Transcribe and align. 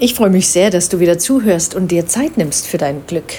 Ich 0.00 0.14
freue 0.14 0.30
mich 0.30 0.46
sehr, 0.46 0.70
dass 0.70 0.88
du 0.88 1.00
wieder 1.00 1.18
zuhörst 1.18 1.74
und 1.74 1.90
dir 1.90 2.06
Zeit 2.06 2.36
nimmst 2.36 2.68
für 2.68 2.78
dein 2.78 3.04
Glück. 3.08 3.34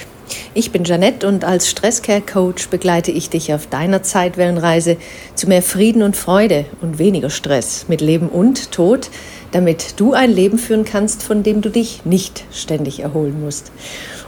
Ich 0.52 0.70
bin 0.70 0.84
Janette 0.84 1.26
und 1.26 1.42
als 1.42 1.70
Stresscare-Coach 1.70 2.68
begleite 2.68 3.10
ich 3.10 3.30
dich 3.30 3.54
auf 3.54 3.66
deiner 3.66 4.02
Zeitwellenreise 4.02 4.98
zu 5.34 5.48
mehr 5.48 5.62
Frieden 5.62 6.02
und 6.02 6.16
Freude 6.16 6.66
und 6.82 6.98
weniger 6.98 7.30
Stress 7.30 7.86
mit 7.88 8.02
Leben 8.02 8.28
und 8.28 8.72
Tod, 8.72 9.08
damit 9.52 9.98
du 9.98 10.12
ein 10.12 10.30
Leben 10.30 10.58
führen 10.58 10.84
kannst, 10.84 11.22
von 11.22 11.42
dem 11.42 11.62
du 11.62 11.70
dich 11.70 12.04
nicht 12.04 12.44
ständig 12.52 13.00
erholen 13.00 13.40
musst. 13.40 13.72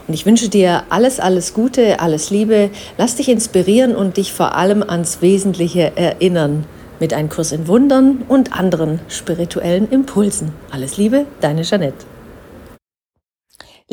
Und 0.07 0.15
ich 0.15 0.25
wünsche 0.25 0.49
dir 0.49 0.85
alles, 0.89 1.19
alles 1.19 1.53
Gute, 1.53 1.99
alles 1.99 2.31
Liebe. 2.31 2.71
Lass 2.97 3.15
dich 3.15 3.29
inspirieren 3.29 3.95
und 3.95 4.17
dich 4.17 4.33
vor 4.33 4.55
allem 4.55 4.81
ans 4.81 5.21
Wesentliche 5.21 5.95
erinnern 5.95 6.65
mit 6.99 7.13
einem 7.13 7.29
Kurs 7.29 7.51
in 7.51 7.67
Wundern 7.67 8.23
und 8.27 8.57
anderen 8.57 9.01
spirituellen 9.07 9.87
Impulsen. 9.91 10.51
Alles 10.71 10.97
Liebe, 10.97 11.27
deine 11.39 11.61
Janette. 11.61 12.12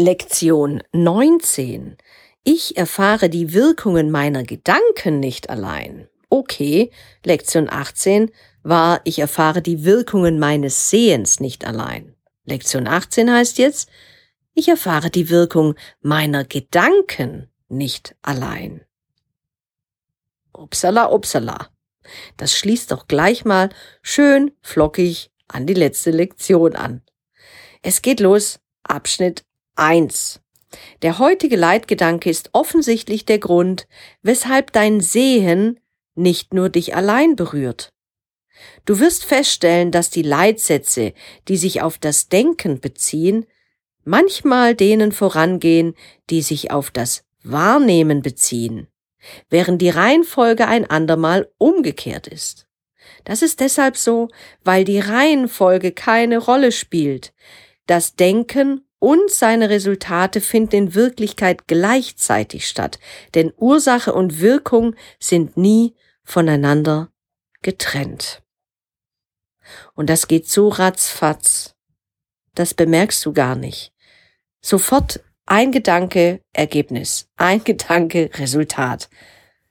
Lektion 0.00 0.82
19. 0.92 1.98
Ich 2.42 2.78
erfahre 2.78 3.28
die 3.28 3.52
Wirkungen 3.52 4.10
meiner 4.10 4.44
Gedanken 4.44 5.20
nicht 5.20 5.50
allein. 5.50 6.08
Okay, 6.30 6.90
Lektion 7.22 7.68
18 7.68 8.30
war, 8.62 9.02
ich 9.04 9.18
erfahre 9.18 9.60
die 9.60 9.84
Wirkungen 9.84 10.38
meines 10.38 10.88
Sehens 10.88 11.38
nicht 11.38 11.66
allein. 11.66 12.16
Lektion 12.46 12.88
18 12.88 13.30
heißt 13.30 13.58
jetzt, 13.58 13.90
ich 14.54 14.68
erfahre 14.68 15.10
die 15.10 15.28
Wirkung 15.28 15.74
meiner 16.00 16.44
Gedanken 16.44 17.50
nicht 17.68 18.16
allein. 18.22 18.80
Upsala, 20.54 21.12
upsala. 21.12 21.68
Das 22.38 22.54
schließt 22.54 22.90
doch 22.90 23.06
gleich 23.06 23.44
mal 23.44 23.68
schön 24.00 24.52
flockig 24.62 25.30
an 25.46 25.66
die 25.66 25.74
letzte 25.74 26.10
Lektion 26.10 26.74
an. 26.74 27.02
Es 27.82 28.00
geht 28.00 28.20
los, 28.20 28.60
Abschnitt 28.82 29.44
1. 29.76 30.40
Der 31.02 31.18
heutige 31.18 31.56
Leitgedanke 31.56 32.30
ist 32.30 32.50
offensichtlich 32.52 33.24
der 33.24 33.38
Grund, 33.38 33.88
weshalb 34.22 34.72
dein 34.72 35.00
Sehen 35.00 35.80
nicht 36.14 36.54
nur 36.54 36.68
dich 36.68 36.94
allein 36.94 37.36
berührt. 37.36 37.92
Du 38.84 39.00
wirst 39.00 39.24
feststellen, 39.24 39.90
dass 39.90 40.10
die 40.10 40.22
Leitsätze, 40.22 41.14
die 41.48 41.56
sich 41.56 41.82
auf 41.82 41.98
das 41.98 42.28
Denken 42.28 42.80
beziehen, 42.80 43.46
manchmal 44.04 44.74
denen 44.74 45.12
vorangehen, 45.12 45.94
die 46.28 46.42
sich 46.42 46.70
auf 46.70 46.90
das 46.90 47.24
Wahrnehmen 47.42 48.22
beziehen, 48.22 48.88
während 49.48 49.80
die 49.80 49.90
Reihenfolge 49.90 50.66
ein 50.66 50.88
andermal 50.88 51.50
umgekehrt 51.58 52.26
ist. 52.26 52.66
Das 53.24 53.42
ist 53.42 53.60
deshalb 53.60 53.96
so, 53.96 54.28
weil 54.62 54.84
die 54.84 55.00
Reihenfolge 55.00 55.92
keine 55.92 56.38
Rolle 56.38 56.72
spielt. 56.72 57.32
Das 57.86 58.14
Denken 58.14 58.84
und 59.00 59.30
seine 59.30 59.70
Resultate 59.70 60.40
finden 60.40 60.76
in 60.76 60.94
Wirklichkeit 60.94 61.66
gleichzeitig 61.66 62.68
statt, 62.68 63.00
denn 63.34 63.52
Ursache 63.56 64.12
und 64.12 64.40
Wirkung 64.40 64.94
sind 65.18 65.56
nie 65.56 65.96
voneinander 66.22 67.10
getrennt. 67.62 68.42
Und 69.94 70.10
das 70.10 70.28
geht 70.28 70.48
so 70.48 70.68
ratzfatz, 70.68 71.74
das 72.54 72.74
bemerkst 72.74 73.24
du 73.24 73.32
gar 73.32 73.56
nicht. 73.56 73.92
Sofort 74.60 75.20
ein 75.46 75.72
Gedanke, 75.72 76.42
Ergebnis, 76.52 77.28
ein 77.36 77.64
Gedanke, 77.64 78.30
Resultat. 78.34 79.08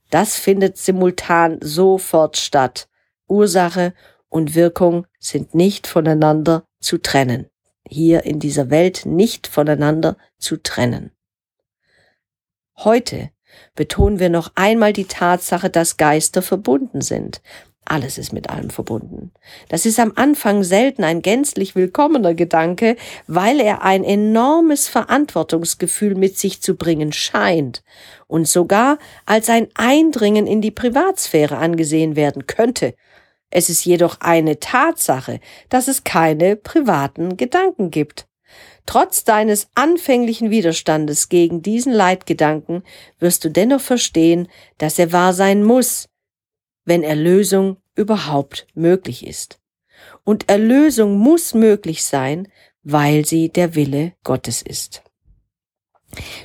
Das 0.09 0.37
findet 0.37 0.77
simultan 0.77 1.59
sofort 1.61 2.37
statt. 2.37 2.89
Ursache 3.27 3.93
und 4.27 4.55
Wirkung 4.55 5.05
sind 5.19 5.53
nicht 5.53 5.85
voneinander 5.85 6.65
zu 6.79 6.97
trennen 6.97 7.48
hier 7.87 8.23
in 8.25 8.39
dieser 8.39 8.69
Welt 8.69 9.05
nicht 9.05 9.47
voneinander 9.47 10.17
zu 10.37 10.57
trennen. 10.57 11.11
Heute 12.77 13.29
betonen 13.75 14.19
wir 14.19 14.29
noch 14.29 14.51
einmal 14.55 14.93
die 14.93 15.05
Tatsache, 15.05 15.69
dass 15.69 15.97
Geister 15.97 16.41
verbunden 16.41 17.01
sind. 17.01 17.41
Alles 17.85 18.19
ist 18.19 18.33
mit 18.33 18.51
allem 18.51 18.69
verbunden. 18.69 19.31
Das 19.67 19.87
ist 19.87 19.99
am 19.99 20.13
Anfang 20.15 20.63
selten 20.63 21.03
ein 21.03 21.23
gänzlich 21.23 21.75
willkommener 21.75 22.35
Gedanke, 22.35 22.95
weil 23.25 23.59
er 23.59 23.81
ein 23.81 24.03
enormes 24.03 24.87
Verantwortungsgefühl 24.87 26.13
mit 26.13 26.37
sich 26.37 26.61
zu 26.61 26.75
bringen 26.75 27.11
scheint 27.11 27.83
und 28.27 28.47
sogar 28.47 28.99
als 29.25 29.49
ein 29.49 29.69
Eindringen 29.73 30.45
in 30.45 30.61
die 30.61 30.71
Privatsphäre 30.71 31.57
angesehen 31.57 32.15
werden 32.15 32.45
könnte 32.45 32.93
es 33.51 33.69
ist 33.69 33.85
jedoch 33.85 34.19
eine 34.19 34.59
Tatsache, 34.59 35.39
dass 35.69 35.87
es 35.87 36.03
keine 36.03 36.55
privaten 36.55 37.37
Gedanken 37.37 37.91
gibt. 37.91 38.27
Trotz 38.85 39.23
deines 39.23 39.69
anfänglichen 39.75 40.49
Widerstandes 40.49 41.29
gegen 41.29 41.61
diesen 41.61 41.93
Leitgedanken 41.93 42.83
wirst 43.19 43.43
du 43.43 43.49
dennoch 43.49 43.81
verstehen, 43.81 44.47
dass 44.77 44.97
er 44.97 45.11
wahr 45.11 45.33
sein 45.33 45.63
muss, 45.63 46.09
wenn 46.85 47.03
Erlösung 47.03 47.77
überhaupt 47.95 48.65
möglich 48.73 49.25
ist. 49.27 49.59
Und 50.23 50.49
Erlösung 50.49 51.17
muss 51.17 51.53
möglich 51.53 52.03
sein, 52.03 52.47
weil 52.83 53.25
sie 53.25 53.49
der 53.49 53.75
Wille 53.75 54.13
Gottes 54.23 54.61
ist. 54.61 55.03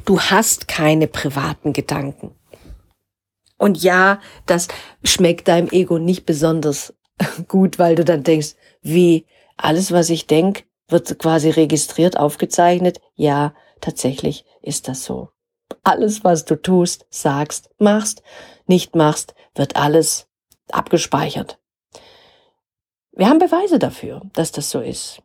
Du 0.05 0.21
hast 0.21 0.69
keine 0.69 1.07
privaten 1.07 1.73
Gedanken. 1.73 2.35
Und 3.59 3.83
ja, 3.83 4.21
das 4.47 4.69
schmeckt 5.03 5.49
deinem 5.49 5.69
Ego 5.71 5.99
nicht 5.99 6.27
besonders 6.27 6.95
gut, 7.49 7.79
weil 7.79 7.95
du 7.95 8.05
dann 8.05 8.23
denkst, 8.23 8.55
wie 8.83 9.27
alles, 9.57 9.93
was 9.93 10.11
ich 10.11 10.27
denk, 10.27 10.65
wird 10.89 11.19
quasi 11.19 11.51
registriert, 11.51 12.19
aufgezeichnet. 12.19 13.01
Ja, 13.15 13.55
tatsächlich 13.81 14.45
ist 14.63 14.89
das 14.89 15.05
so. 15.05 15.31
Alles, 15.83 16.25
was 16.25 16.45
du 16.45 16.61
tust, 16.61 17.07
sagst, 17.11 17.71
machst, 17.79 18.23
nicht 18.67 18.95
machst, 18.95 19.35
wird 19.55 19.77
alles 19.77 20.27
abgespeichert. 20.71 21.59
Wir 23.13 23.29
haben 23.29 23.39
Beweise 23.39 23.79
dafür, 23.79 24.23
dass 24.33 24.51
das 24.51 24.71
so 24.71 24.81
ist. 24.81 25.23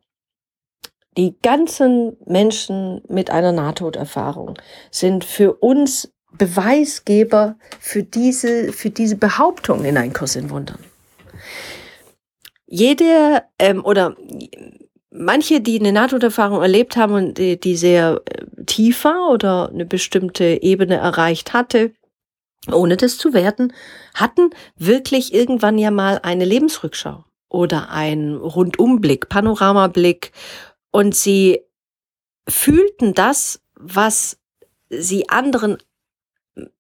Die 1.18 1.38
ganzen 1.42 2.18
Menschen 2.26 3.02
mit 3.10 3.32
einer 3.32 3.52
Nahtoderfahrung 3.52 4.54
sind 4.92 5.26
für 5.26 5.54
uns 5.56 6.14
Beweisgeber 6.38 7.58
für 7.80 8.04
diese, 8.04 8.72
für 8.72 8.90
diese 8.90 9.16
Behauptung 9.16 9.84
in 9.84 9.98
ein 9.98 10.14
Kurs 10.14 10.36
in 10.36 10.50
Wundern. 10.50 10.80
Jede 12.66 13.44
ähm, 13.58 13.84
oder 13.84 14.16
manche, 15.12 15.62
die 15.62 15.80
eine 15.80 15.92
Nahtoderfahrung 15.92 16.62
erlebt 16.62 16.98
haben 16.98 17.14
und 17.14 17.38
die, 17.38 17.60
die 17.60 17.76
sehr 17.76 18.22
äh, 18.26 18.64
tief 18.66 19.04
war 19.04 19.30
oder 19.30 19.70
eine 19.70 19.86
bestimmte 19.86 20.62
Ebene 20.62 20.96
erreicht 20.96 21.54
hatte, 21.54 21.94
ohne 22.72 22.98
das 22.98 23.18
zu 23.18 23.34
werten, 23.34 23.74
hatten 24.14 24.52
wirklich 24.76 25.34
irgendwann 25.34 25.78
ja 25.78 25.92
mal 25.92 26.20
eine 26.24 26.46
Lebensrückschau 26.46 27.26
oder 27.50 27.90
einen 27.90 28.38
Rundumblick, 28.38 29.30
Panoramablick 29.30 30.32
und 30.92 31.16
sie 31.16 31.62
fühlten 32.48 33.14
das, 33.14 33.62
was 33.76 34.38
sie 34.90 35.30
anderen 35.30 35.78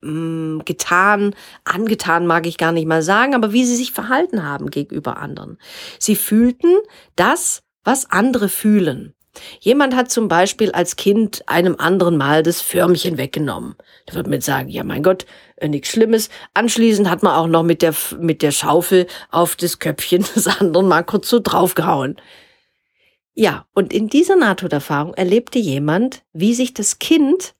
getan, 0.01 1.35
angetan 1.63 2.27
mag 2.27 2.47
ich 2.47 2.57
gar 2.57 2.71
nicht 2.71 2.87
mal 2.87 3.01
sagen, 3.01 3.35
aber 3.35 3.53
wie 3.53 3.65
sie 3.65 3.75
sich 3.75 3.91
verhalten 3.91 4.43
haben 4.43 4.69
gegenüber 4.69 5.17
anderen. 5.17 5.57
Sie 5.99 6.15
fühlten 6.15 6.77
das, 7.15 7.63
was 7.83 8.09
andere 8.09 8.49
fühlen. 8.49 9.13
Jemand 9.59 9.95
hat 9.95 10.11
zum 10.11 10.27
Beispiel 10.27 10.71
als 10.71 10.95
Kind 10.95 11.47
einem 11.47 11.75
anderen 11.77 12.17
mal 12.17 12.43
das 12.43 12.61
Förmchen 12.61 13.17
weggenommen. 13.17 13.75
Da 14.05 14.15
wird 14.15 14.27
man 14.27 14.41
sagen, 14.41 14.69
ja 14.69 14.83
mein 14.83 15.03
Gott, 15.03 15.25
äh, 15.57 15.67
nichts 15.67 15.89
Schlimmes. 15.89 16.29
Anschließend 16.53 17.09
hat 17.09 17.23
man 17.23 17.33
auch 17.33 17.47
noch 17.47 17.63
mit 17.63 17.81
der, 17.81 17.93
mit 18.19 18.41
der 18.41 18.51
Schaufel 18.51 19.07
auf 19.29 19.55
das 19.55 19.79
Köpfchen 19.79 20.25
des 20.35 20.47
anderen 20.47 20.87
mal 20.87 21.03
kurz 21.03 21.29
so 21.29 21.39
draufgehauen. 21.39 22.17
Ja, 23.33 23.65
und 23.73 23.93
in 23.93 24.09
dieser 24.09 24.35
Nahtoderfahrung 24.35 25.13
erlebte 25.13 25.59
jemand, 25.59 26.23
wie 26.33 26.53
sich 26.53 26.73
das 26.73 26.99
Kind, 26.99 27.55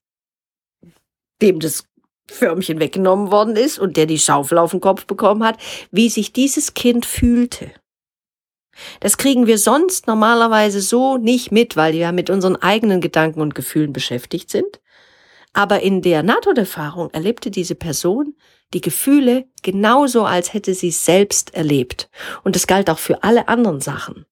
dem 1.40 1.58
das 1.58 1.84
Förmchen 2.30 2.80
weggenommen 2.80 3.30
worden 3.30 3.56
ist 3.56 3.78
und 3.78 3.96
der 3.96 4.06
die 4.06 4.18
Schaufel 4.18 4.58
auf 4.58 4.70
den 4.70 4.80
Kopf 4.80 5.06
bekommen 5.06 5.44
hat, 5.44 5.58
wie 5.90 6.08
sich 6.08 6.32
dieses 6.32 6.74
Kind 6.74 7.06
fühlte. 7.06 7.70
Das 9.00 9.18
kriegen 9.18 9.46
wir 9.46 9.58
sonst 9.58 10.06
normalerweise 10.06 10.80
so 10.80 11.16
nicht 11.16 11.52
mit, 11.52 11.76
weil 11.76 11.92
wir 11.92 12.12
mit 12.12 12.30
unseren 12.30 12.56
eigenen 12.56 13.00
Gedanken 13.00 13.40
und 13.40 13.54
Gefühlen 13.54 13.92
beschäftigt 13.92 14.50
sind. 14.50 14.80
Aber 15.52 15.80
in 15.80 16.00
der 16.00 16.22
NATO-Erfahrung 16.22 17.10
erlebte 17.10 17.50
diese 17.50 17.74
Person 17.74 18.34
die 18.72 18.80
Gefühle 18.80 19.46
genauso, 19.62 20.24
als 20.24 20.54
hätte 20.54 20.74
sie 20.74 20.88
es 20.88 21.04
selbst 21.04 21.54
erlebt. 21.54 22.08
Und 22.44 22.54
das 22.54 22.68
galt 22.68 22.88
auch 22.88 23.00
für 23.00 23.24
alle 23.24 23.48
anderen 23.48 23.80
Sachen. 23.80 24.26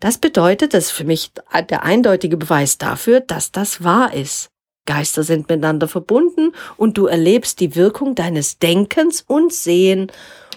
Das 0.00 0.18
bedeutet, 0.18 0.74
das 0.74 0.86
ist 0.86 0.90
für 0.92 1.04
mich 1.04 1.30
der 1.70 1.84
eindeutige 1.84 2.36
Beweis 2.36 2.78
dafür, 2.78 3.20
dass 3.20 3.52
das 3.52 3.84
wahr 3.84 4.12
ist. 4.12 4.50
Geister 4.86 5.22
sind 5.22 5.48
miteinander 5.48 5.88
verbunden 5.88 6.52
und 6.76 6.96
du 6.96 7.06
erlebst 7.06 7.60
die 7.60 7.76
Wirkung 7.76 8.14
deines 8.14 8.58
Denkens 8.58 9.22
und 9.26 9.52
Sehen 9.52 10.10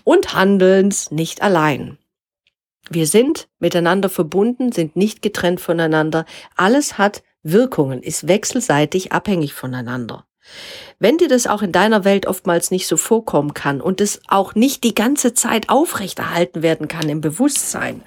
und 0.03 0.33
Handelns 0.33 1.11
nicht 1.11 1.41
allein. 1.41 1.97
Wir 2.89 3.05
sind 3.05 3.47
miteinander 3.59 4.09
verbunden, 4.09 4.71
sind 4.71 4.95
nicht 4.95 5.21
getrennt 5.21 5.61
voneinander. 5.61 6.25
Alles 6.55 6.97
hat 6.97 7.21
Wirkungen, 7.43 8.01
ist 8.01 8.27
wechselseitig 8.27 9.11
abhängig 9.11 9.53
voneinander. 9.53 10.25
Wenn 10.97 11.17
dir 11.17 11.27
das 11.27 11.47
auch 11.47 11.61
in 11.61 11.71
deiner 11.71 12.03
Welt 12.03 12.25
oftmals 12.25 12.71
nicht 12.71 12.87
so 12.87 12.97
vorkommen 12.97 13.53
kann 13.53 13.81
und 13.81 14.01
es 14.01 14.21
auch 14.27 14.55
nicht 14.55 14.83
die 14.83 14.95
ganze 14.95 15.33
Zeit 15.33 15.69
aufrechterhalten 15.69 16.61
werden 16.63 16.87
kann 16.87 17.07
im 17.07 17.21
Bewusstsein, 17.21 18.03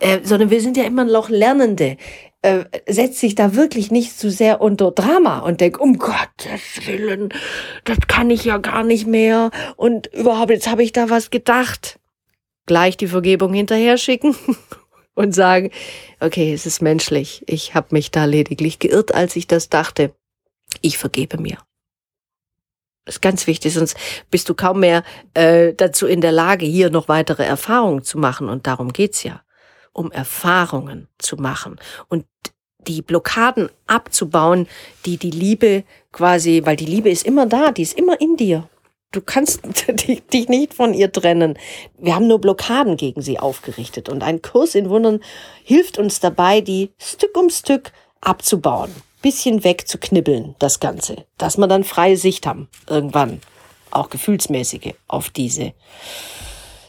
äh, 0.00 0.18
sondern 0.22 0.50
wir 0.50 0.60
sind 0.60 0.76
ja 0.76 0.84
immer 0.84 1.04
noch 1.04 1.28
Lernende, 1.28 1.96
äh, 2.42 2.64
setzt 2.86 3.18
sich 3.18 3.34
da 3.34 3.54
wirklich 3.54 3.90
nicht 3.90 4.18
zu 4.18 4.30
sehr 4.30 4.60
unter 4.60 4.90
Drama 4.92 5.40
und 5.40 5.60
denkt, 5.60 5.80
um 5.80 5.98
Gottes 5.98 6.86
Willen, 6.86 7.30
das 7.84 7.98
kann 8.06 8.30
ich 8.30 8.44
ja 8.44 8.58
gar 8.58 8.84
nicht 8.84 9.06
mehr 9.06 9.50
und 9.76 10.06
überhaupt, 10.08 10.50
jetzt 10.50 10.70
habe 10.70 10.82
ich 10.82 10.92
da 10.92 11.10
was 11.10 11.30
gedacht. 11.30 11.98
Gleich 12.66 12.96
die 12.96 13.08
Vergebung 13.08 13.52
hinterher 13.54 13.96
schicken 13.96 14.36
und 15.14 15.34
sagen, 15.34 15.70
okay, 16.20 16.52
es 16.52 16.66
ist 16.66 16.82
menschlich, 16.82 17.42
ich 17.46 17.74
habe 17.74 17.88
mich 17.90 18.10
da 18.10 18.24
lediglich 18.24 18.78
geirrt, 18.78 19.14
als 19.14 19.34
ich 19.36 19.46
das 19.46 19.68
dachte. 19.68 20.12
Ich 20.80 20.98
vergebe 20.98 21.38
mir. 21.38 21.58
Das 23.04 23.16
ist 23.16 23.20
ganz 23.22 23.46
wichtig, 23.46 23.72
sonst 23.72 23.96
bist 24.30 24.50
du 24.50 24.54
kaum 24.54 24.80
mehr 24.80 25.02
äh, 25.32 25.72
dazu 25.72 26.06
in 26.06 26.20
der 26.20 26.30
Lage, 26.30 26.66
hier 26.66 26.90
noch 26.90 27.08
weitere 27.08 27.42
Erfahrungen 27.42 28.04
zu 28.04 28.18
machen. 28.18 28.50
Und 28.50 28.66
darum 28.66 28.92
geht's 28.92 29.22
ja, 29.22 29.40
um 29.92 30.10
Erfahrungen 30.12 31.08
zu 31.18 31.36
machen 31.36 31.80
und 32.08 32.24
die 32.86 33.02
Blockaden 33.02 33.68
abzubauen, 33.86 34.66
die 35.04 35.16
die 35.16 35.30
Liebe 35.30 35.84
quasi, 36.12 36.62
weil 36.64 36.76
die 36.76 36.86
Liebe 36.86 37.10
ist 37.10 37.26
immer 37.26 37.46
da, 37.46 37.72
die 37.72 37.82
ist 37.82 37.98
immer 37.98 38.20
in 38.20 38.36
dir. 38.36 38.68
Du 39.10 39.20
kannst 39.20 39.60
dich 40.32 40.48
nicht 40.48 40.74
von 40.74 40.94
ihr 40.94 41.10
trennen. 41.10 41.58
Wir 41.98 42.14
haben 42.14 42.28
nur 42.28 42.40
Blockaden 42.40 42.96
gegen 42.96 43.22
sie 43.22 43.38
aufgerichtet. 43.38 44.08
Und 44.08 44.22
ein 44.22 44.42
Kurs 44.42 44.74
in 44.74 44.90
Wundern 44.90 45.20
hilft 45.64 45.98
uns 45.98 46.20
dabei, 46.20 46.60
die 46.60 46.92
Stück 46.98 47.36
um 47.36 47.50
Stück 47.50 47.92
abzubauen 48.20 48.90
bisschen 49.22 49.64
wegzuknibbeln, 49.64 50.54
das 50.58 50.80
Ganze, 50.80 51.26
dass 51.38 51.58
wir 51.58 51.66
dann 51.66 51.84
freie 51.84 52.16
Sicht 52.16 52.46
haben, 52.46 52.68
irgendwann, 52.88 53.40
auch 53.90 54.10
gefühlsmäßige, 54.10 54.94
auf 55.06 55.30
diese, 55.30 55.72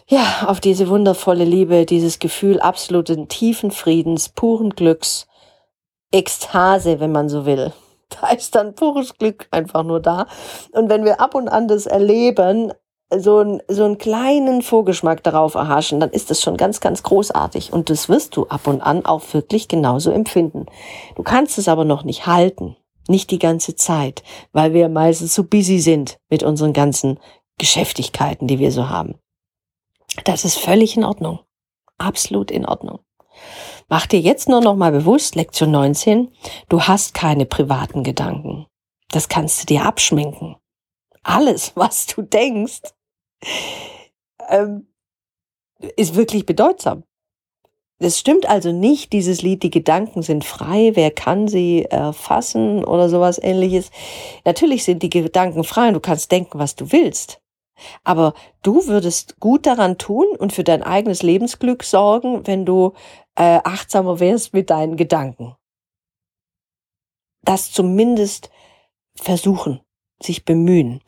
ja, 0.09 0.47
auf 0.47 0.59
diese 0.59 0.89
wundervolle 0.89 1.43
Liebe, 1.45 1.85
dieses 1.85 2.17
Gefühl 2.17 2.59
absoluten 2.59 3.27
tiefen 3.27 3.69
Friedens, 3.69 4.29
puren 4.29 4.71
Glücks, 4.71 5.27
Ekstase, 6.11 6.99
wenn 6.99 7.11
man 7.11 7.29
so 7.29 7.45
will. 7.45 7.71
Da 8.21 8.29
ist 8.29 8.55
dann 8.55 8.73
pures 8.73 9.19
Glück 9.19 9.47
einfach 9.51 9.83
nur 9.83 9.99
da. 9.99 10.25
Und 10.71 10.89
wenn 10.89 11.05
wir 11.05 11.21
ab 11.21 11.35
und 11.35 11.47
an 11.47 11.67
das 11.67 11.85
erleben, 11.85 12.73
so, 13.15 13.37
ein, 13.37 13.61
so 13.67 13.85
einen 13.85 13.99
kleinen 13.99 14.63
Vorgeschmack 14.63 15.21
darauf 15.21 15.53
erhaschen, 15.53 15.99
dann 15.99 16.09
ist 16.09 16.31
das 16.31 16.41
schon 16.41 16.57
ganz, 16.57 16.79
ganz 16.79 17.03
großartig. 17.03 17.71
Und 17.71 17.91
das 17.91 18.09
wirst 18.09 18.35
du 18.35 18.47
ab 18.47 18.65
und 18.65 18.81
an 18.81 19.05
auch 19.05 19.21
wirklich 19.33 19.67
genauso 19.67 20.09
empfinden. 20.09 20.65
Du 21.17 21.21
kannst 21.21 21.59
es 21.59 21.67
aber 21.67 21.85
noch 21.85 22.03
nicht 22.03 22.25
halten. 22.25 22.75
Nicht 23.07 23.29
die 23.29 23.37
ganze 23.37 23.75
Zeit, 23.75 24.23
weil 24.53 24.73
wir 24.73 24.89
meistens 24.89 25.35
so 25.35 25.43
busy 25.43 25.77
sind 25.77 26.17
mit 26.31 26.41
unseren 26.41 26.73
ganzen 26.73 27.19
Geschäftigkeiten, 27.59 28.47
die 28.47 28.57
wir 28.57 28.71
so 28.71 28.89
haben. 28.89 29.19
Das 30.23 30.45
ist 30.45 30.57
völlig 30.57 30.97
in 30.97 31.03
Ordnung. 31.03 31.39
Absolut 31.97 32.51
in 32.51 32.65
Ordnung. 32.65 32.99
Mach 33.87 34.05
dir 34.05 34.19
jetzt 34.19 34.47
nur 34.49 34.61
noch 34.61 34.75
mal 34.75 34.91
bewusst, 34.91 35.35
Lektion 35.35 35.71
19, 35.71 36.31
du 36.69 36.83
hast 36.83 37.13
keine 37.13 37.45
privaten 37.45 38.03
Gedanken. 38.03 38.67
Das 39.11 39.29
kannst 39.29 39.61
du 39.61 39.65
dir 39.65 39.85
abschminken. 39.85 40.55
Alles, 41.23 41.73
was 41.75 42.05
du 42.05 42.21
denkst, 42.21 42.81
ähm, 44.49 44.87
ist 45.95 46.15
wirklich 46.15 46.45
bedeutsam. 46.45 47.03
Es 48.01 48.17
stimmt 48.17 48.47
also 48.47 48.71
nicht, 48.71 49.11
dieses 49.11 49.41
Lied, 49.41 49.61
die 49.61 49.71
Gedanken 49.71 50.21
sind 50.21 50.45
frei, 50.45 50.91
wer 50.93 51.11
kann 51.11 51.49
sie 51.49 51.83
erfassen 51.83 52.85
oder 52.85 53.09
sowas 53.09 53.39
ähnliches. 53.41 53.91
Natürlich 54.45 54.85
sind 54.85 55.03
die 55.03 55.09
Gedanken 55.09 55.65
frei 55.65 55.89
und 55.89 55.95
du 55.95 55.99
kannst 55.99 56.31
denken, 56.31 56.59
was 56.59 56.75
du 56.75 56.93
willst. 56.93 57.41
Aber 58.03 58.33
du 58.61 58.87
würdest 58.87 59.39
gut 59.39 59.65
daran 59.65 59.97
tun 59.97 60.27
und 60.37 60.53
für 60.53 60.63
dein 60.63 60.83
eigenes 60.83 61.23
Lebensglück 61.23 61.83
sorgen, 61.83 62.45
wenn 62.47 62.65
du 62.65 62.93
äh, 63.35 63.59
achtsamer 63.63 64.19
wärst 64.19 64.53
mit 64.53 64.69
deinen 64.69 64.97
Gedanken. 64.97 65.55
Das 67.43 67.71
zumindest 67.71 68.49
versuchen, 69.15 69.81
sich 70.21 70.45
bemühen 70.45 71.01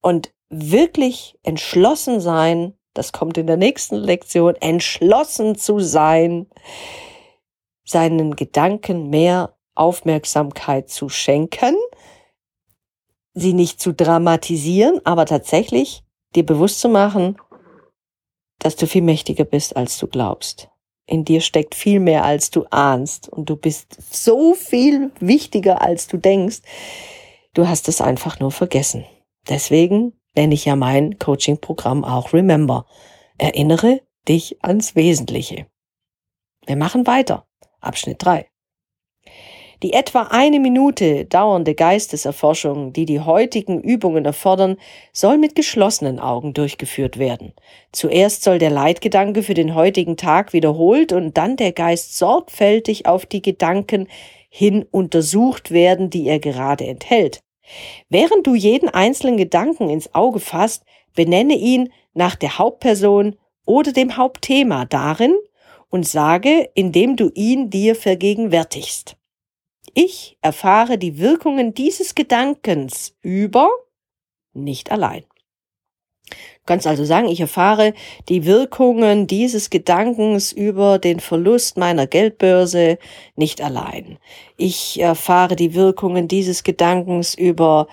und 0.00 0.32
wirklich 0.48 1.38
entschlossen 1.42 2.20
sein, 2.20 2.74
das 2.94 3.12
kommt 3.12 3.36
in 3.36 3.46
der 3.46 3.56
nächsten 3.56 3.96
Lektion, 3.96 4.54
entschlossen 4.56 5.56
zu 5.56 5.80
sein, 5.80 6.46
seinen 7.84 8.36
Gedanken 8.36 9.10
mehr 9.10 9.56
Aufmerksamkeit 9.74 10.88
zu 10.88 11.08
schenken, 11.08 11.76
sie 13.34 13.52
nicht 13.52 13.80
zu 13.80 13.92
dramatisieren, 13.92 15.00
aber 15.04 15.26
tatsächlich 15.26 16.02
dir 16.36 16.46
bewusst 16.46 16.80
zu 16.80 16.88
machen, 16.88 17.36
dass 18.58 18.76
du 18.76 18.86
viel 18.86 19.02
mächtiger 19.02 19.44
bist, 19.44 19.76
als 19.76 19.98
du 19.98 20.06
glaubst. 20.06 20.68
In 21.06 21.24
dir 21.24 21.40
steckt 21.40 21.74
viel 21.74 22.00
mehr, 22.00 22.24
als 22.24 22.50
du 22.50 22.64
ahnst. 22.70 23.28
Und 23.28 23.48
du 23.48 23.56
bist 23.56 23.96
so 24.12 24.54
viel 24.54 25.12
wichtiger, 25.20 25.80
als 25.80 26.08
du 26.08 26.16
denkst. 26.16 26.62
Du 27.54 27.68
hast 27.68 27.88
es 27.88 28.00
einfach 28.00 28.40
nur 28.40 28.50
vergessen. 28.50 29.04
Deswegen 29.48 30.14
nenne 30.34 30.54
ich 30.54 30.64
ja 30.64 30.74
mein 30.74 31.18
Coaching-Programm 31.18 32.04
auch 32.04 32.32
Remember. 32.32 32.86
Erinnere 33.38 34.00
dich 34.28 34.62
ans 34.62 34.96
Wesentliche. 34.96 35.66
Wir 36.66 36.76
machen 36.76 37.06
weiter. 37.06 37.46
Abschnitt 37.80 38.24
3. 38.24 38.48
Die 39.82 39.92
etwa 39.92 40.28
eine 40.30 40.58
Minute 40.58 41.26
dauernde 41.26 41.74
Geisteserforschung, 41.74 42.94
die 42.94 43.04
die 43.04 43.20
heutigen 43.20 43.82
Übungen 43.82 44.24
erfordern, 44.24 44.76
soll 45.12 45.36
mit 45.36 45.54
geschlossenen 45.54 46.18
Augen 46.18 46.54
durchgeführt 46.54 47.18
werden. 47.18 47.52
Zuerst 47.92 48.42
soll 48.42 48.58
der 48.58 48.70
Leitgedanke 48.70 49.42
für 49.42 49.54
den 49.54 49.74
heutigen 49.74 50.16
Tag 50.16 50.54
wiederholt 50.54 51.12
und 51.12 51.36
dann 51.36 51.56
der 51.56 51.72
Geist 51.72 52.16
sorgfältig 52.16 53.06
auf 53.06 53.26
die 53.26 53.42
Gedanken 53.42 54.08
hin 54.48 54.86
untersucht 54.90 55.70
werden, 55.70 56.08
die 56.08 56.26
er 56.26 56.38
gerade 56.38 56.86
enthält. 56.86 57.40
Während 58.08 58.46
du 58.46 58.54
jeden 58.54 58.88
einzelnen 58.88 59.36
Gedanken 59.36 59.90
ins 59.90 60.14
Auge 60.14 60.40
fasst, 60.40 60.84
benenne 61.14 61.54
ihn 61.54 61.92
nach 62.14 62.36
der 62.36 62.58
Hauptperson 62.58 63.36
oder 63.66 63.92
dem 63.92 64.16
Hauptthema 64.16 64.86
darin 64.86 65.34
und 65.90 66.06
sage, 66.06 66.70
indem 66.74 67.16
du 67.16 67.30
ihn 67.34 67.68
dir 67.68 67.94
vergegenwärtigst. 67.94 69.15
Ich 69.98 70.36
erfahre 70.42 70.98
die 70.98 71.18
Wirkungen 71.18 71.72
dieses 71.72 72.14
Gedankens 72.14 73.16
über 73.22 73.70
nicht 74.52 74.92
allein. 74.92 75.24
Du 76.28 76.66
kannst 76.66 76.86
also 76.86 77.06
sagen, 77.06 77.28
ich 77.28 77.40
erfahre 77.40 77.94
die 78.28 78.44
Wirkungen 78.44 79.26
dieses 79.26 79.70
Gedankens 79.70 80.52
über 80.52 80.98
den 80.98 81.18
Verlust 81.18 81.78
meiner 81.78 82.06
Geldbörse 82.06 82.98
nicht 83.36 83.62
allein. 83.62 84.18
Ich 84.58 85.00
erfahre 85.00 85.56
die 85.56 85.72
Wirkungen 85.72 86.28
dieses 86.28 86.62
Gedankens 86.62 87.34
über 87.34 87.86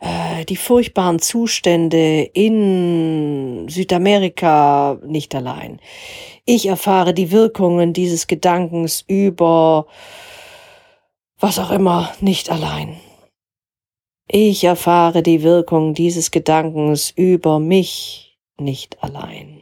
äh, 0.00 0.46
die 0.46 0.56
furchtbaren 0.56 1.18
Zustände 1.18 2.22
in 2.32 3.68
Südamerika 3.68 4.98
nicht 5.04 5.34
allein. 5.34 5.78
Ich 6.46 6.64
erfahre 6.64 7.12
die 7.12 7.30
Wirkungen 7.30 7.92
dieses 7.92 8.28
Gedankens 8.28 9.04
über 9.06 9.86
was 11.44 11.58
auch 11.58 11.72
immer 11.72 12.10
nicht 12.22 12.50
allein. 12.50 12.98
Ich 14.26 14.64
erfahre 14.64 15.22
die 15.22 15.42
Wirkung 15.42 15.92
dieses 15.92 16.30
Gedankens 16.30 17.10
über 17.10 17.58
mich 17.58 18.38
nicht 18.56 19.02
allein. 19.02 19.60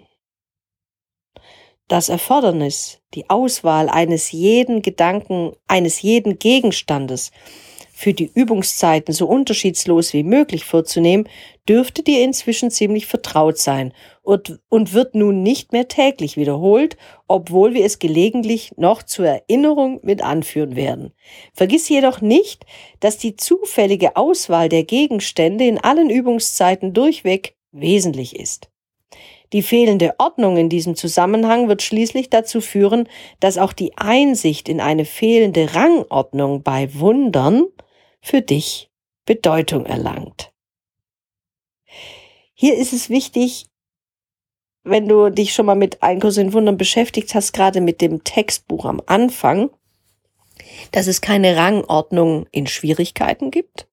Das 1.88 2.08
Erfordernis, 2.08 3.00
die 3.14 3.28
Auswahl 3.28 3.88
eines 3.88 4.30
jeden 4.30 4.82
Gedanken, 4.82 5.56
eines 5.66 6.02
jeden 6.02 6.38
Gegenstandes 6.38 7.32
für 7.92 8.14
die 8.14 8.30
Übungszeiten 8.32 9.12
so 9.12 9.26
unterschiedslos 9.26 10.12
wie 10.12 10.22
möglich 10.22 10.64
vorzunehmen, 10.64 11.28
dürfte 11.68 12.04
dir 12.04 12.22
inzwischen 12.22 12.70
ziemlich 12.70 13.06
vertraut 13.06 13.58
sein 13.58 13.92
und, 14.22 14.60
und 14.68 14.92
wird 14.92 15.14
nun 15.14 15.42
nicht 15.42 15.72
mehr 15.72 15.88
täglich 15.88 16.36
wiederholt, 16.36 16.96
obwohl 17.26 17.74
wir 17.74 17.84
es 17.84 17.98
gelegentlich 17.98 18.72
noch 18.76 19.02
zur 19.02 19.26
Erinnerung 19.26 20.00
mit 20.02 20.22
anführen 20.22 20.76
werden. 20.76 21.12
Vergiss 21.52 21.88
jedoch 21.88 22.20
nicht, 22.20 22.64
dass 23.00 23.18
die 23.18 23.36
zufällige 23.36 24.16
Auswahl 24.16 24.68
der 24.68 24.84
Gegenstände 24.84 25.66
in 25.66 25.78
allen 25.78 26.08
Übungszeiten 26.08 26.94
durchweg 26.94 27.56
wesentlich 27.72 28.36
ist. 28.36 28.70
Die 29.52 29.62
fehlende 29.62 30.14
Ordnung 30.18 30.56
in 30.56 30.70
diesem 30.70 30.94
Zusammenhang 30.94 31.68
wird 31.68 31.82
schließlich 31.82 32.30
dazu 32.30 32.60
führen, 32.60 33.08
dass 33.40 33.58
auch 33.58 33.74
die 33.74 33.96
Einsicht 33.98 34.68
in 34.68 34.80
eine 34.80 35.04
fehlende 35.04 35.74
Rangordnung 35.74 36.62
bei 36.62 36.94
Wundern 36.94 37.66
für 38.22 38.40
dich 38.40 38.88
Bedeutung 39.26 39.84
erlangt. 39.84 40.52
Hier 42.54 42.76
ist 42.76 42.92
es 42.92 43.10
wichtig, 43.10 43.66
wenn 44.84 45.08
du 45.08 45.30
dich 45.30 45.52
schon 45.52 45.66
mal 45.66 45.74
mit 45.74 46.02
Ein 46.02 46.20
Kurs 46.20 46.36
in 46.36 46.52
Wundern 46.52 46.76
beschäftigt 46.76 47.34
hast, 47.34 47.52
gerade 47.52 47.80
mit 47.80 48.00
dem 48.00 48.24
Textbuch 48.24 48.84
am 48.84 49.00
Anfang, 49.06 49.70
dass 50.90 51.06
es 51.06 51.20
keine 51.20 51.56
Rangordnung 51.56 52.46
in 52.50 52.66
Schwierigkeiten 52.66 53.50
gibt. 53.50 53.88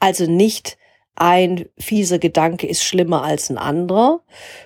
Also 0.00 0.26
nicht 0.26 0.76
ein 1.16 1.66
fieser 1.78 2.18
Gedanke 2.18 2.66
ist 2.66 2.82
schlimmer 2.82 3.22
als 3.22 3.48
ein 3.48 3.58
anderer, 3.58 4.20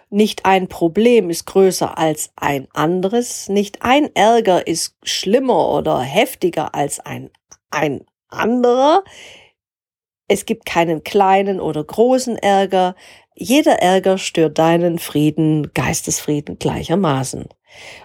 nicht 0.09 0.47
ein 0.47 0.69
Problem 0.69 1.29
ist 1.29 1.45
größer 1.45 1.99
als 1.99 2.31
ein 2.37 2.69
anderes, 2.73 3.49
nicht 3.49 3.83
ein 3.83 4.15
Ärger 4.15 4.67
ist 4.67 4.97
schlimmer 5.03 5.69
oder 5.69 6.01
heftiger 6.01 6.75
als 6.75 7.01
ein, 7.01 7.31
ein 7.71 8.07
anderer. 8.29 9.05
Es 10.27 10.47
gibt 10.47 10.65
keinen 10.65 11.05
kleinen 11.05 11.61
oder 11.61 11.85
großen 11.85 12.37
Ärger. 12.37 12.95
Jeder 13.41 13.81
Ärger 13.81 14.19
stört 14.19 14.59
deinen 14.59 14.99
Frieden, 14.99 15.73
Geistesfrieden 15.73 16.59
gleichermaßen. 16.59 17.49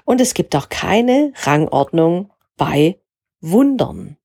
Und 0.06 0.22
es 0.22 0.36
gibt 0.36 0.56
auch 0.56 0.70
keine 0.70 1.34
Rangordnung 1.38 2.32
bei 2.56 3.02
Wundern. 3.42 4.18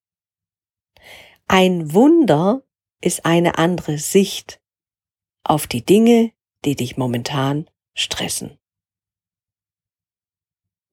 Ein 1.46 1.94
Wunder 1.94 2.62
ist 3.00 3.24
eine 3.24 3.56
andere 3.56 3.96
Sicht 3.96 4.60
auf 5.44 5.66
die 5.66 5.82
Dinge, 5.82 6.32
die 6.66 6.76
dich 6.76 6.98
momentan 6.98 7.70
stressen. 7.94 8.58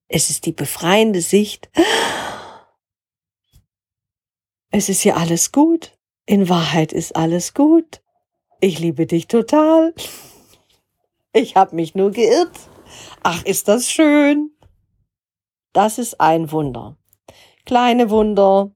Es 0.08 0.30
ist 0.30 0.46
die 0.46 0.52
befreiende 0.52 1.20
Sicht. 1.20 1.68
Es 4.70 4.88
ist 4.88 5.04
ja 5.04 5.16
alles 5.16 5.52
gut. 5.52 5.98
In 6.24 6.48
Wahrheit 6.48 6.94
ist 6.94 7.14
alles 7.16 7.52
gut. 7.52 8.00
Ich 8.66 8.80
liebe 8.80 9.06
dich 9.06 9.28
total. 9.28 9.94
Ich 11.32 11.54
habe 11.54 11.76
mich 11.76 11.94
nur 11.94 12.10
geirrt. 12.10 12.58
Ach, 13.22 13.44
ist 13.44 13.68
das 13.68 13.88
schön. 13.88 14.50
Das 15.72 15.98
ist 15.98 16.20
ein 16.20 16.50
Wunder. 16.50 16.96
Kleine 17.64 18.10
Wunder, 18.10 18.72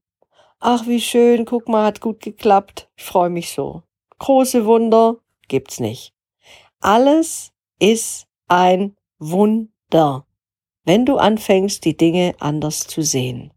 Ach, 0.60 0.86
wie 0.86 1.00
schön, 1.00 1.44
guck 1.44 1.68
mal, 1.68 1.86
hat 1.86 2.00
gut 2.00 2.20
geklappt. 2.20 2.88
Ich 2.94 3.02
freue 3.02 3.30
mich 3.30 3.50
so. 3.50 3.82
Große 4.20 4.64
Wunder 4.64 5.16
gibt's 5.48 5.80
nicht. 5.80 6.14
Alles 6.78 7.50
ist 7.80 8.28
ein 8.46 8.94
Wunder, 9.18 10.24
wenn 10.84 11.04
du 11.04 11.16
anfängst, 11.16 11.84
die 11.84 11.96
Dinge 11.96 12.36
anders 12.38 12.86
zu 12.86 13.02
sehen. 13.02 13.52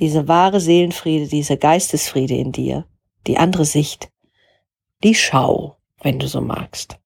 Dieser 0.00 0.28
wahre 0.28 0.60
Seelenfriede, 0.60 1.28
dieser 1.28 1.56
Geistesfriede 1.56 2.34
in 2.34 2.52
dir, 2.52 2.84
die 3.26 3.38
andere 3.38 3.64
Sicht, 3.64 4.10
die 5.02 5.14
Schau, 5.14 5.76
wenn 6.02 6.18
du 6.18 6.26
so 6.26 6.40
magst. 6.40 6.98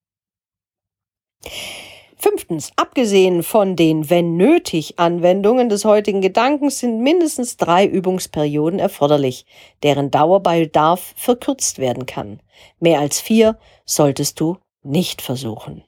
Fünftens, 2.17 2.73
abgesehen 2.77 3.43
von 3.43 3.77
den 3.77 4.09
wenn 4.09 4.37
nötig 4.37 4.99
Anwendungen 4.99 5.69
des 5.69 5.85
heutigen 5.85 6.23
Gedankens 6.23 6.79
sind 6.79 7.01
mindestens 7.01 7.59
drei 7.59 7.85
Übungsperioden 7.87 8.79
erforderlich, 8.79 9.45
deren 9.83 10.11
Dauer 10.11 10.41
bei 10.43 10.61
Bedarf 10.61 11.13
verkürzt 11.17 11.79
werden 11.79 12.07
kann. 12.07 12.41
Mehr 12.81 13.01
als 13.01 13.21
vier 13.21 13.59
solltest 13.85 14.41
du 14.41 14.57
nicht 14.83 15.21
versuchen. 15.21 15.85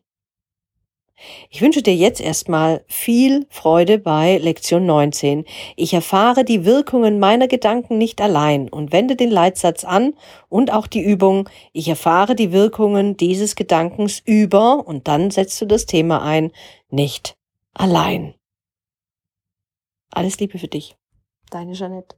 Ich 1.51 1.63
wünsche 1.63 1.83
dir 1.83 1.95
jetzt 1.95 2.21
erstmal 2.21 2.85
viel 2.89 3.47
Freude 3.49 3.99
bei 3.99 4.39
Lektion 4.39 4.85
19. 4.85 5.45
Ich 5.75 5.95
erfahre 5.95 6.45
die 6.45 6.65
Wirkungen 6.65 7.19
meiner 7.19 7.49
Gedanken 7.49 7.97
nicht 7.99 8.21
allein 8.21 8.69
und 8.69 8.93
wende 8.93 9.17
den 9.17 9.31
Leitsatz 9.31 9.85
an 9.85 10.15
und 10.49 10.73
auch 10.73 10.87
die 10.87 11.01
Übung. 11.01 11.49
Ich 11.73 11.89
erfahre 11.89 12.35
die 12.35 12.53
Wirkungen 12.53 13.17
dieses 13.17 13.57
Gedankens 13.57 14.21
über 14.25 14.87
und 14.87 15.09
dann 15.09 15.31
setzt 15.31 15.61
du 15.61 15.67
das 15.67 15.87
Thema 15.87 16.23
ein, 16.23 16.53
nicht 16.91 17.37
allein. 17.73 18.35
Alles 20.11 20.39
Liebe 20.39 20.59
für 20.59 20.69
dich. 20.69 20.97
Deine 21.51 21.73
Jeanette. 21.73 22.17